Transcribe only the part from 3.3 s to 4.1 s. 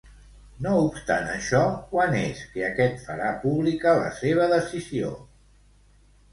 pública